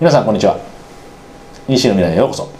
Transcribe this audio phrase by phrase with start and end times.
[0.00, 0.58] 皆さんこんにちは。
[1.68, 2.50] 西の未来へようこそ。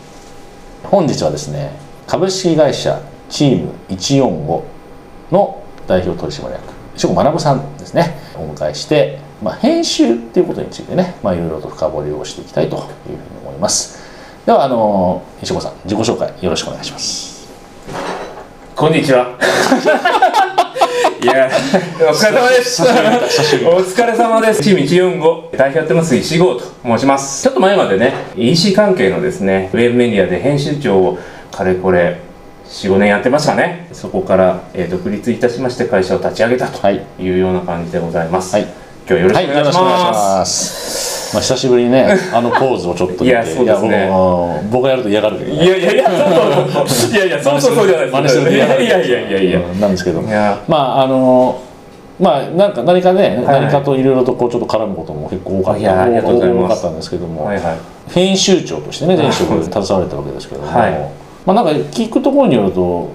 [0.83, 1.73] 本日はですね
[2.07, 4.63] 株式会社チーム145
[5.33, 6.61] の代表取締役
[6.95, 8.19] 石子学さんですね。
[8.37, 13.99] お迎えして、まあ、編集っていうことについてね、まあ、いろいろと深掘りをしていきたいというふうに思います。
[14.45, 17.49] ではあの石子さん自己紹介よろしくお願いします。
[18.77, 19.39] こんにちは。
[21.23, 21.51] いや、
[22.01, 22.83] お疲れ様です。
[22.83, 24.63] お疲れ様です。
[24.63, 27.43] チーム145代表やってます石郷と申します。
[27.43, 31.19] ちょっと前までね、EC 関係のですね、ウェブメディアで編集長を
[31.53, 32.17] かれこれ
[32.71, 33.89] 4、5年やってましたね。
[33.93, 38.55] そこから、えー独立いたしまして会社を立ち上げたとはいいうような感じでございます。
[38.55, 38.67] はい
[39.09, 41.35] 今日はよろはい、しくお願いしよろしくお願いします。
[41.35, 44.11] まあ、久しぶりにね、 あのポーズをちょっと見て、いやそうですね。
[44.71, 45.65] 僕がやると嫌がるけどね。
[45.65, 47.13] いやいやいや、そう。
[47.13, 48.13] いやいや、そうそうそうじゃないです。
[48.13, 50.23] 真似するとい嫌がるやいやいやいやなんですけど。
[50.23, 51.59] まああの
[52.19, 53.61] まあなんか何かね、はい。
[53.63, 57.51] 何かといろいろとこうちょっと絡むことも結構多かった多かったんですけども。
[58.09, 60.93] 編集長としてね前職携われたわけですけども、はい。
[61.47, 63.09] まあなんか聞くところによると、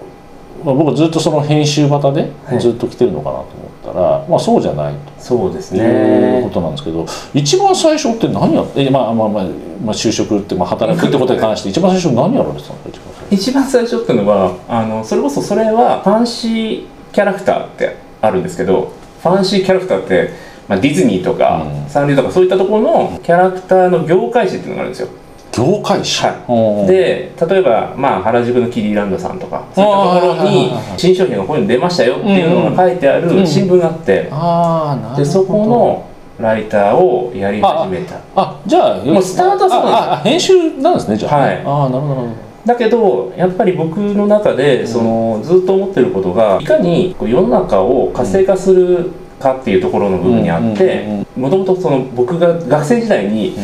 [0.63, 2.59] まあ、僕はずっとその編集型ではい。
[2.59, 6.53] ずっと来てるのかなと思ったら、まあそうじゃないそうですというこね。
[6.53, 9.44] となんですけど、一番最初って何やって、まあまあまあ、
[9.83, 13.36] まあ、就職って、まあ、働くってことに関して一番最初何やられてたのか一番最初。
[13.36, 18.91] 一番最初っていうのはあのそれこそそれはファンシーキャラクターってあるんですけど
[19.22, 20.30] ファンシーキャラクターって、
[20.67, 21.89] まあ、ディズニーとか、うん。
[21.89, 25.09] サンリオとかそういったところのキャラクターの業界誌っていうのがあるんですよ
[25.56, 35.23] 業界誌、はいうんで例えば、まあ、原宿のキディランドさんとかそういったところに新商品がここに出ましたよっていうのが書いてあうんる新聞があって、ああなるほど。
[35.23, 38.20] でそこのライターをやり始めた。
[38.36, 40.59] あじゃあもうスタートはそうなんですよ。
[40.59, 41.64] ああ編集なんですねじゃあ、はい。
[41.66, 42.45] ああなるほどなるほど。
[42.66, 51.44] だけどやっぱり僕の中でそのずっと思ってることがいかにこう世の中を活性化するかっていうところの部分にあっうんうんてうん。
[51.44, 53.56] もともとその僕が学生時代に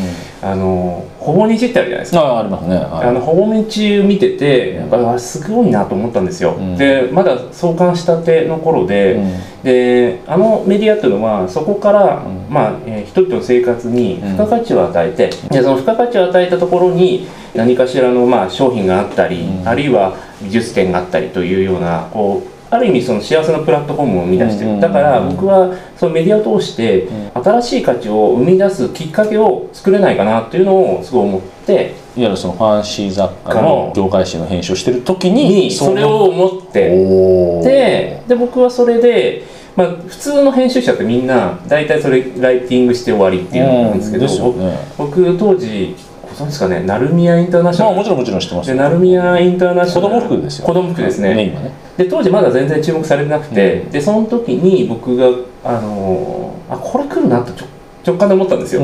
[0.41, 2.21] あのほぼ日ってあるじゃないですか。
[2.21, 6.77] ああありますね、はい、あのほぼ日を見ててやっぱすごいなと思ったんですよ、うん。
[6.77, 9.63] でまだ創刊したての頃で、うん。
[9.63, 12.51] であのメディアっていうのはそこから、うん。
[12.51, 19.67] まあえー人々の生活に付加価値を与えて、でその付加価値を与えたところに何かしらの、まあ、商品があったり、うん。
[19.67, 37.61] あるいは美術展があったりというようなこうある意味その幸せなプラットフォームを生み出してる、うんだから僕はそのメディアを通して新しい価値を生み出すきっかけを作れないかなっていうのをすごい思っていわゆるそのファンシー雑貨の業界誌の編集をしてる時ににそれを思って。
[37.63, 39.43] でで僕はそれで、
[39.75, 44.77] まあ、普通の編集者ってみんな大体それライティングして終わりっていうのなんですけど、ね。
[44.97, 51.71] 僕当時ご存知ですかねナルミヤインターナショナルまあもちろんもちろん知ってますでナルミヤインターナショナル子供服ですよ子供服ですね、メインはね。
[51.97, 53.89] で当時まだ全然注目されてなくて、うん。
[53.91, 55.27] でその時に僕が
[55.63, 57.65] あのーあこれ来るなとちょ
[58.05, 58.81] 直感で思ったんですよ、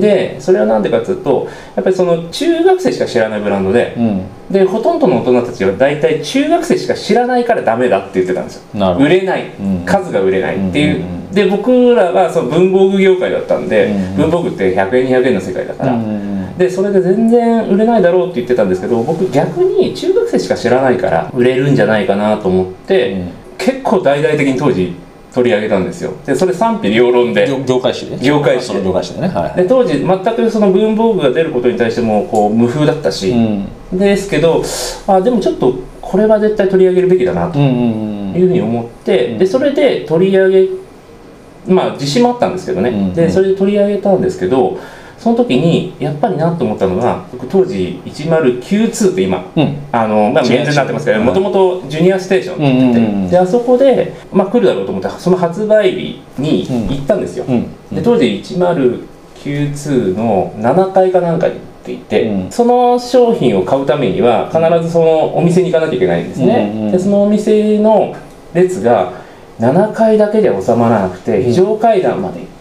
[0.00, 4.22] でそれは何でかっていうとやっぱりその中学生しか知らないブランドでうん。
[4.50, 8.96] でほとんどの大人たちは大体中学生しか知らないからダメだって言ってたんですよ。
[8.98, 9.84] 売れない、うん。
[9.86, 14.16] 数が売れないっていう,、で僕らはその文房具業界だったんで、うんうん。
[14.16, 15.98] 文房具って100円200円の世界だから、
[16.58, 23.30] でそれで全然売れないだろうって言ってたんですけど僕逆に中学生しか知らないから売れるんじゃないかなと思って、うん。
[23.56, 24.94] 結構大々的に当時
[25.32, 26.12] 取り上げたんですよ。
[26.26, 27.46] でそれ賛否両論で。
[27.46, 28.82] 業業界誌で業界誌で。
[28.82, 29.28] 業界誌でね。
[29.28, 33.98] はいで当時全くその文房具が出ることに対してもこう無風だったし、うん。
[33.98, 34.62] ですけど
[35.06, 37.58] あでもちょっとこれは絶対取り上げるべきだなと。
[37.58, 39.38] うんうんいうふうに思って、うん。
[39.38, 40.68] でそれで取り上げ
[41.66, 43.12] まあ自信もあったんですけどね、うん。
[43.12, 44.78] でそれで取り上げたんですけど
[45.20, 49.76] その時にやっぱりなと思ったのが僕当時1092って今うん。
[49.92, 57.70] あの、まあ、違うメンズになってますけどもともとジュニアステーションって言ってて、うんうんうんであそこで、まあ、来るだろうと思ってその発売日に行ったんですよ、うん。
[57.92, 62.50] で当時1092の7階かなんかにっていて、うん。
[62.50, 68.16] その商品を買うためには必ずそのお店に行かなきゃいけないんですね、うんうんでそのお店の
[68.52, 69.12] 列が
[69.60, 72.59] 7階だけで収まらなくて非常階段まで行って、うん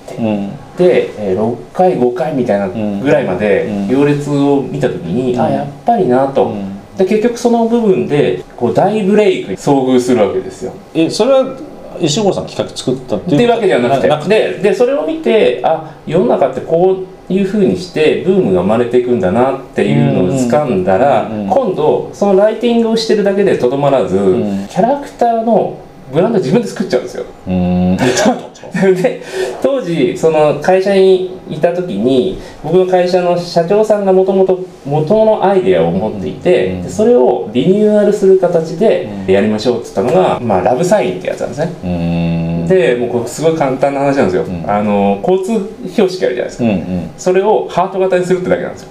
[0.78, 3.88] で、えー6階5階みたいなぐらいまでうん。
[3.88, 5.42] 行列を見た時に、うん。
[5.42, 6.80] あやっぱりなと、うん。
[6.98, 10.74] で結局その部分でこう大ブレイクに遭遇するわけですよ。
[10.94, 11.57] えそれは
[12.01, 14.07] 石郷さんが企画作ったっていうっていうわけではなくて。
[14.07, 21.44] なくででそれを見てあ世の中ってこういうふうにしてブームが生まれていくんだなっていうのを掴んだら、うん。
[21.44, 21.50] うん。
[21.50, 24.68] 今度そのライティングをしてるだけでとどまらず、ん。
[24.68, 25.78] キャラクターの
[26.11, 27.25] ブランド自分で作っちゃうんですよ。
[27.47, 27.97] うん。
[28.95, 29.21] で
[29.61, 36.83] 当時その会社にいた時に僕の会社の社長さんがもともと元のアイデアを持っていて、うん。
[36.83, 39.31] でそれをリニューアルする形でうん。
[39.31, 41.73] やりましょうって言ったのが、まあ、ラブサインってやつなんですね。
[41.83, 41.88] う
[42.65, 42.67] ん。
[42.67, 44.69] でもうこれすごい簡単な話なんですよ、ん。
[44.69, 47.11] あの交通標識あるじゃないですか、うんうん。
[47.17, 48.89] それをハート型にするってだけなんですよ。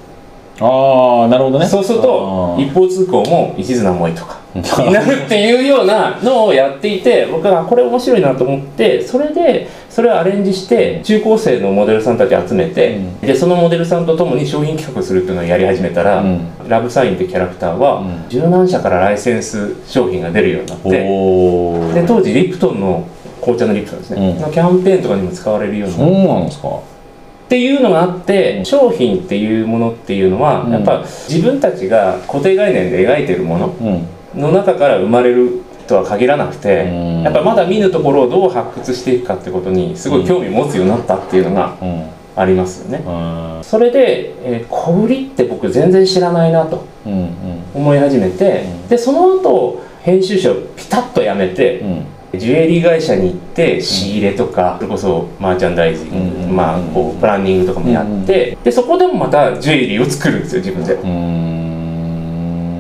[0.60, 1.66] ああなるほどね。
[1.66, 13.20] そうすると一方通行も一途な思いとか になるっていうようなのをやっていて僕はこれ面白いなと思ってそれでそれをアレンジして中高生のモデルさんたち集めて、うん。
[13.20, 16.40] でそのモデルさんと共に商品企画するっていうのをやり始めたら、うん。
[16.68, 18.24] ラブサインってキャラクターは、うん。
[18.28, 23.04] 十何社からライセンス商品が出るようになってで当時リプトンの
[23.40, 24.40] 紅茶のリプトンですね、うん。
[24.40, 26.68] のキャンペーンとかにも使われるようになそうってなんですか？
[26.68, 30.72] っていうのがあって商品っていうものっていうのは、うん。
[30.72, 37.22] やっぱ自分たちが固定概念で描いてるものうんの中から生まれるとは限らなくて、うん。
[37.22, 42.06] やっぱまだ見ぬところをどう発掘していくかってことにすごい興味持つようになったっていうのがうん。
[42.36, 42.98] ありますよね。
[43.04, 43.64] うん。
[43.64, 46.84] それで、えー小売りって僕全然知らないなと
[47.74, 48.88] 思い始めて、うん。
[48.88, 52.06] でその後編集者をピタッとやめて、うん。
[52.38, 60.94] ジュエリー会社に行って仕入れとか、それこそマーチャンダイジング、うんまあこうプランニングとかもやって、でそこでもまたジュエリーを作るんですよ自分で。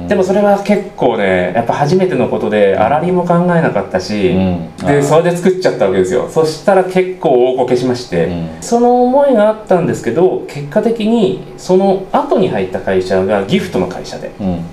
[0.08, 4.76] でもそれは結構ねやっぱ初めてのことで粗利も考えなかったし、うん。
[4.78, 6.28] でそれで作っちゃったわけですよ。
[6.30, 8.62] そしたら結構大こけしまして、うん。
[8.62, 14.64] その思いがあったんですけど結果的にその後に入った会社がギフトの会社でうん。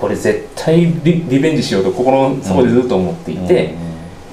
[0.00, 3.74] これ絶対リリベンジしようと心の底でずっと思っていて、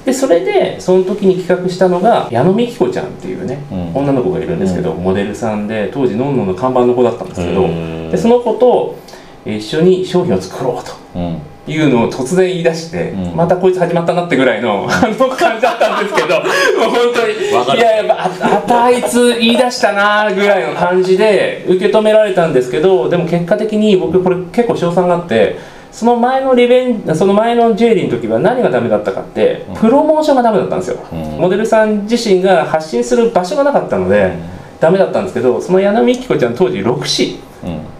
[0.04, 3.96] でそれでその時に企画したのが矢野美紀子ちゃんっていうね、うん。
[3.96, 7.66] 女の子がいるんですけど、モデルさんで当時のんのんの看板の子だったんですけど、
[8.10, 9.13] でその子とえー
[9.46, 10.92] 一緒に商品を作ろうと。
[11.18, 11.38] うん。
[11.66, 13.36] いうのを突然言い出して、うん。
[13.36, 17.26] またこいつ始まったなってぐらいの あの感じだったんですけど もう本当
[17.72, 25.56] にいややっぱああたあいつ言い出したなぐらいの感じで受け止められたんですけどでも結果的に僕これ結構賞賛があって
[25.90, 31.40] その前のリベンその前のジュエリーの時は何がダメだったかってプロモーションがダメだったんですよ、うん。
[31.40, 34.32] モデルさん自身が発信する場所がなかったので、
[34.80, 37.53] ダメだったんですけどその柳美紀子ちゃん当時6誌うん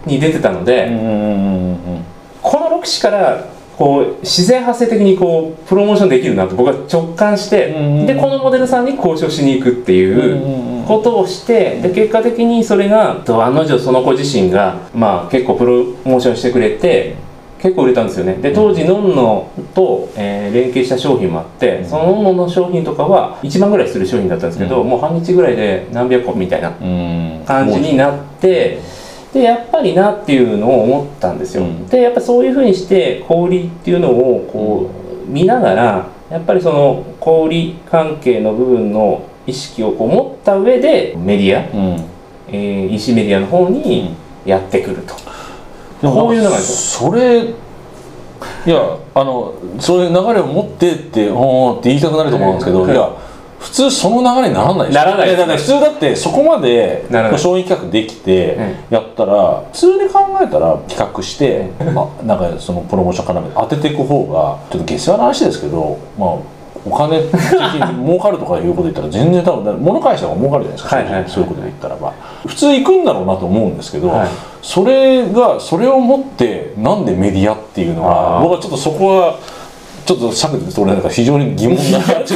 [0.05, 2.05] に出てたので、うんうんうん
[2.41, 3.43] この6誌から
[3.75, 10.85] こう自然発生的にこうプロモーションできるなと僕は直感して、うんでこのモデルさんに交渉しに行くっていうんうんううん。
[10.85, 17.15] ことをしてで結果的にそれがと案の定その子自身が、まあ、結構プロモーションしてくれて
[17.59, 18.35] 結構売れたんですよね。
[18.35, 24.89] で当時のんのと、えー連携した商品もあってそののんのの商品とかは1万ぐらいする商品だったんですけど、うん。
[24.89, 27.41] もう半日ぐらいで何百個みたいなうん。
[27.45, 28.79] 感じになって
[29.35, 31.87] でやっぱりなっていうのを思ったんですよ、うん。
[31.87, 34.91] でやっぱそういうふうにして小売りっていうのをこ
[35.27, 42.05] う見ながらやっぱりその小売り関係の部分の意識をこう持った上でメディア、うん。
[42.47, 44.15] えー、EC メディアの方に
[44.45, 45.15] やってくると、
[46.01, 46.97] でもこういうのがあるんです。
[46.99, 52.91] それいやあのそういう流れを持ってっておーって言いたくなると思うんですけど、はい。
[52.91, 53.09] いや
[53.65, 54.99] 普通その流れにならないでしょ。
[54.99, 57.05] ならないですやだから普通だってそこまで
[57.37, 58.57] 商品企画できて
[58.91, 66.55] やったら普通に考えたら企画して、あなんかそのプロモーション絡めて当てていく方がちょっと下世話な話ですけどまあ
[66.87, 71.13] お金的に儲かるとかいうこと言ったら全然多分物返した方が儲かるじゃないですか、はいはい。
[71.15, 72.13] はいそういうことで言ったらば。
[72.45, 74.29] 普通行くんだろうなと思うんですけど、はい。
[74.61, 79.39] それがそれをもってなんでメディアっていうのは僕はちょっとそこは
[80.05, 81.99] ちょっと尺で取れないから非常に疑問な。
[81.99, 82.35] 普通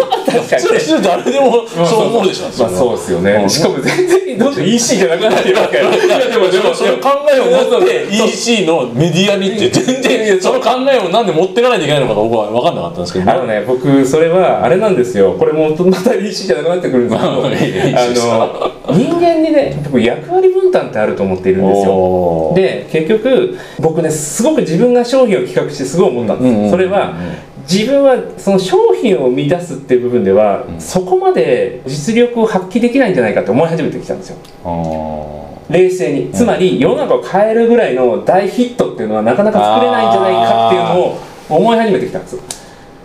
[0.74, 2.46] 普通誰でもそう思うでしょ。
[2.46, 3.46] まあそうですよね、う。
[3.46, 5.62] んしかも全然どんどん EC じゃなくなってる。
[5.62, 13.32] わけいやでもでもその考えを持って EC のメディアにって全然その考えをなんで持っていかないといけないのかが僕は分かんなかったんですけど。
[13.32, 22.54] あのね、僕、それはあれなんですよ、これもまた EC じゃなくなってくるんですけど、あの人間にね、僕、役割分担ってあると思っているんですよ。
[22.56, 27.14] で、結局、僕ね、すごく自分が商品を企画して、すごい思ったんです、それは、
[27.70, 34.38] 自分はその商品を生み出すっていう部分では、そこまで実力を発揮できないんじゃないかって思い始めてきたんですよ。
[34.66, 36.32] あ冷静に。
[36.32, 42.42] つまり世の中を変えるぐらいの大ヒットっていうのはなかなか作れないんじゃないかっていうのを思い始めてきたんですよ。
[42.42, 42.60] ー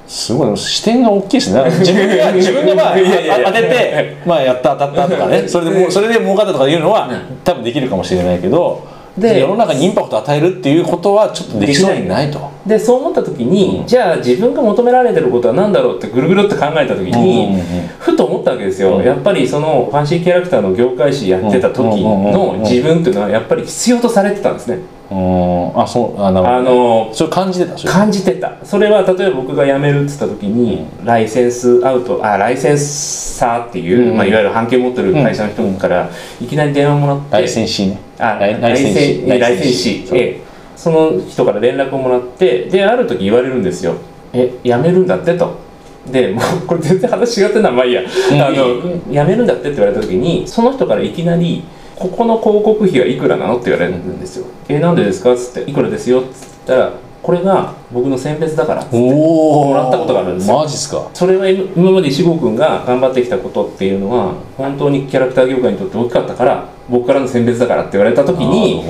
[0.06, 1.64] すごい視点が大きいですね。
[1.80, 2.96] 自分 が自分がまあ
[3.44, 5.46] 当ててまあやった当たったとかね。
[5.46, 7.10] それでもうそれで儲かったとかいうのは
[7.44, 12.50] 多分できるかもしれないけどでで世の中にインパクトを与えるっていうことはちょっとできそうにないと。
[12.66, 13.86] でそう思った時に、うん。
[13.86, 17.60] じゃあ自分が求められてることは何だろうってぐるぐるって考えた時に、
[17.98, 19.04] ふと思ったわけですよ、うん。
[19.04, 24.78] やっぱりそのファンシーキャラクターの業界誌やってた時の自分っていうのはやっぱり必要とされてたんですね、
[25.10, 25.80] うん。
[25.80, 27.76] あそうあなるほど、あのそれ感じてた？
[27.78, 27.92] それ。
[27.92, 28.56] 感じてた。
[28.64, 34.16] それは例えば僕が辞めるって言った時に、ライセンスアウトあライセンサーっていう、うん。
[34.16, 37.98] まあ、いわゆる版権持ってる会社の人からいきなり電話もらって、ライセンシーね。
[38.18, 40.40] あライライセンライセンシーええ。
[40.76, 43.94] その人から連絡をもらってである時言われるんですよ
[44.34, 45.62] 「え辞めるんだって」と。
[46.10, 47.70] でもうこれ全然話違ってんな。
[47.70, 51.64] まあいいや、あの辞めるんだってって言われた時にその人からいきなり
[51.96, 56.92] 「ここの広告費はいくらなの?」って言われるんですよ「えなんでですか?」っつって「いくらですよ」っつったら
[57.24, 60.58] 「これが僕の選別だから」もらったことがあるんですよ。
[60.58, 61.08] マジっすか。
[61.14, 68.84] それは今今まで石郷君が頑張ってきたことっていうのは本当にキャラクター業界にとって大きかったから僕からの選別だからって言われた時に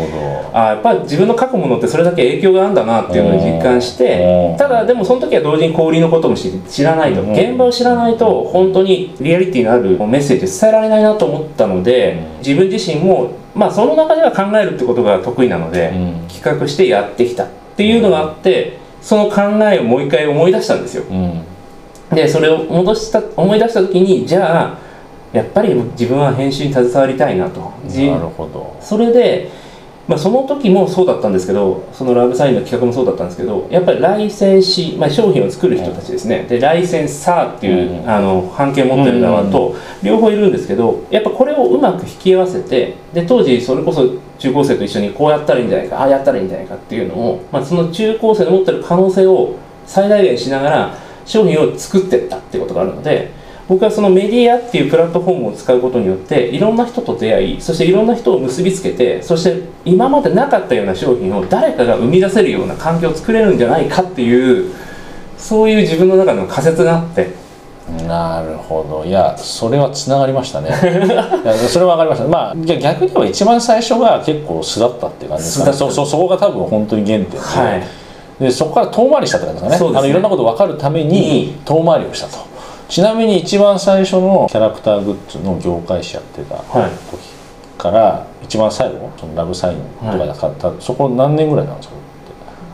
[0.52, 4.56] あやっぱ自分の書くものってそれだけ影響があるんだなっていうのを実感してうん。
[4.56, 7.32] ただでもその時は同時に小売りのことも知知らないとうん。
[7.32, 12.38] 現場を知らないと本当にリアリティのあるメッセージを伝えられないなと思ったのでうん。
[12.38, 16.14] 自分自身もまあその中では考えるってことが得意なのでうん。
[16.28, 21.04] 企画してやってきたっていうのがあってその考えをもう一回思い出したんですよ。
[21.04, 21.44] どうん。
[22.14, 24.78] でそれを戻した思い出した時にじゃあ
[25.32, 27.72] やっぱり自分は編集に携わりたいなと。
[27.86, 28.76] じなるほど。
[28.80, 29.50] それで、
[30.06, 36.44] まあ、その時もそうだったんですけどそのラブサインの企画もそうだったんですけどやっぱりライセンシー、まあ、商品を作る人たちですね。
[36.44, 44.06] でライセンサーっていう、うんあの半径を持ってる側と両方いるんですけどやっぱこれをうまく引き合わせてで当時それこそ
[44.38, 49.56] 中高生と一緒にこうやったらいいんじゃないかああやったらいいんじゃないかっていうのを、まあ、その中高生の持ってる可能性を
[49.86, 53.32] 最大限しながら商品を作っていったってことがあるので
[53.66, 64.74] 僕はそのメディアっていうプラットフォームを使うことによっていろんな人と出会いそしていろんな人を結びつけてそして今までなかったような商品を誰かが生み出せるような環境を作れるんじゃないかっていう
[65.38, 67.44] そういう自分の中の仮説があって。
[68.06, 69.04] なるほど。
[69.04, 70.70] いやそれはつながりましたね。
[71.68, 72.28] それは分かりました。
[72.28, 75.72] まあじゃあ逆に言えば一番最初が結構素だったっていう感じですかね。
[75.74, 77.82] そうそうそこが多分本当に原点で,、はい。
[78.42, 79.92] でそこから遠回りしたって感じですかね。
[79.92, 79.98] ね。
[79.98, 82.53] あのいろんなこと分かるために遠回りをしたと
[82.88, 86.90] ちなみに一番最初のキャラクターグッズの業界誌やってたはい。
[87.10, 87.34] 時
[87.78, 91.94] から一番最後そのラブサインとかで買った、そこ何年ぐらいなんですか？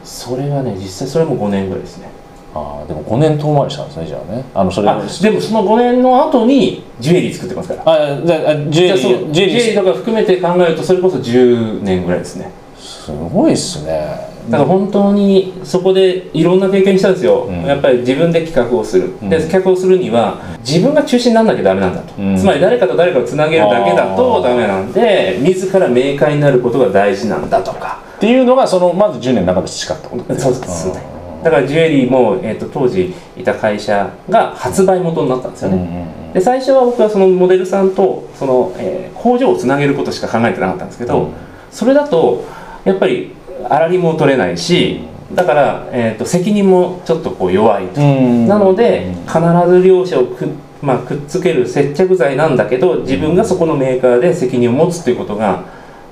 [0.05, 2.11] それはね実際それも5年ぐらいですね。
[2.53, 4.45] ああでも5年遠回りしたんですねじゃあね。
[4.55, 7.83] あのそれあでもその5年の後にジュエリー作ってますから。
[7.87, 12.51] あじゃあジュエリージュエリーとか含めて考えるとそれこそ10年ぐらいですね。
[12.77, 17.65] すごいっすねだから本当にそこでいろんな経験したんですよ、うん。
[17.65, 19.29] やっぱり自分で企画をする、うん。
[19.29, 22.37] で企画をするには自分が中心にならなきゃダメなんだと、うん。
[22.37, 28.03] つまり誰かと誰かをつなげるだけだとダメなんで自ら明快になることが大事なんだとか。
[28.17, 31.03] っていうのがそのまず10年の中で培ったことですそうですね。
[31.43, 36.33] だからジュエリーも、えー、と当時いた会社が発売元になったんですよね、うんうんうん。
[36.35, 41.33] で最初は僕はそのモデルさんとその、えー工場をつなげることしか考えてなかったんですけど、うん。
[41.71, 42.45] それだと
[42.85, 43.35] やっぱり
[43.69, 45.01] 粗利も取れないし
[45.35, 48.49] だから、えー、と責任もちょっとこう弱いと、うん。
[48.49, 49.39] なので必
[49.69, 50.49] ず両者をく,、
[50.83, 55.65] まあ、くっつける接着剤なんだけど自分がそこのメーカーで責任を持つということが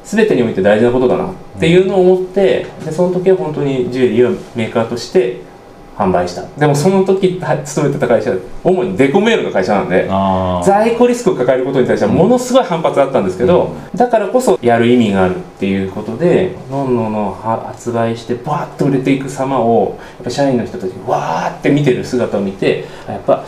[0.04, 5.47] 全てにおいて大事なことだなっていうのを思ってでその時は本当にジュエリーをメーカーとして
[5.98, 6.46] 販売した。
[6.56, 10.06] でもその時は勤めてた会社主にデコメールの会社なんで
[10.64, 23.44] 在庫リスクを抱えることに対してはものすごい反発あったんですけど、だからこそやる意味があるっていうことでのんのんの発売してバーッと売れていく様をやっぱ社員の人たちがわーって見てる姿を見てあやっぱ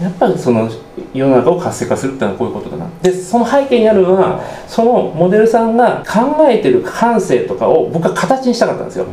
[0.00, 0.70] やっぱりその
[1.12, 2.88] 世の中を活性化するってのはこういうことだな。
[3.02, 9.06] でその背景にあるのはそのモデルさんが考えてる感性とかを僕は形にしたかったんですよ。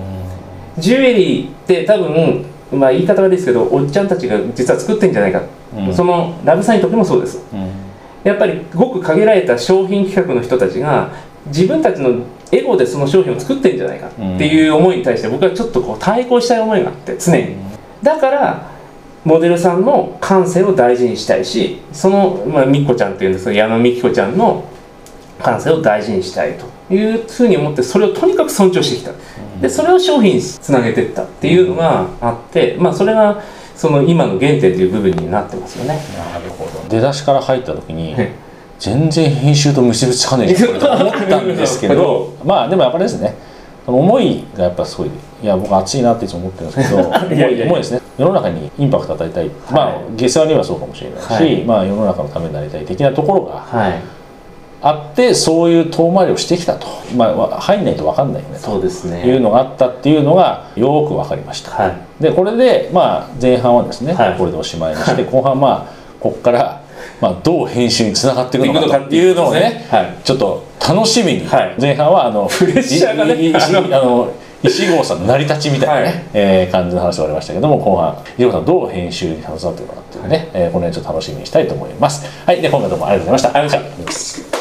[0.77, 5.41] ジュエリーって多分まあ言い方悪いですけどおっちゃんたちが実は作ってんじゃないか、
[5.75, 5.93] うん。
[5.93, 7.43] そのラブサインの時もそうです。
[7.53, 7.69] うん。
[8.23, 11.11] やっぱりごく限られた商品企画の人たちが
[11.47, 17.55] 自分たちのエゴでその商品を作ってんじゃないかっていう思いに対して僕はちょっとこう対抗したい思いがあって常に。
[18.03, 18.71] だから
[19.23, 24.67] モデルさんの感性を大事にしたいしその、まあ、みっこちゃんっていうんですけど矢野美紀子ちゃんの
[25.39, 29.11] 感性を大事にしたいというふうに思ってそれをとにかく尊重してきた。
[29.61, 33.41] でそれを商品につなげていったっていうのがあって、まあ、それが
[33.75, 35.99] その今の原点という部分になってますよね。
[36.17, 36.89] なるほど。
[36.89, 38.31] 出だしから入った時にはい
[38.81, 40.81] 全然編集と結びつかねえと思っ
[41.29, 43.35] たんですけど まあでもやっぱりですね
[43.85, 45.07] 思いがやっぱすごい
[45.43, 47.03] いや僕熱いなっていつも思ってるんですけど
[47.67, 48.01] 思いですね。
[48.17, 51.63] 世の中にインパクトを与えたい、まあ下世話にはそうかもしれないし、はい。
[51.63, 53.93] まあ世の中のためになりたい的なところがはい
[54.83, 59.21] あってそういう遠回りをしてきたと、まあわ、入んないと分かんないよねそうですね。
[59.21, 62.23] というのがあったっていうのがよく分かりました、はい。
[62.23, 64.37] でこれでまあ前半はですね、はい。
[64.37, 66.81] これでおしまいにして後半まあここから
[67.19, 69.15] まあどう編集につながっていくのかと。
[69.15, 70.17] いうのをねはい。
[70.23, 71.47] ちょっと楽しみに。
[71.47, 71.75] はい。
[71.79, 73.53] 前半はあのプレッシャーがね
[73.95, 74.33] あの
[74.63, 76.25] 石郷さんの成り立ちみたいなね、はい。
[76.33, 82.25] えー感じの話がありましたけども後半石郷さんどう編集に携わっていくのかっていうのね、えーこの辺ちょっと楽しみにしたいと思います。
[82.47, 82.61] はい。
[82.61, 83.59] で今回どうもありがとうございました。
[83.59, 84.60] ありがとうございました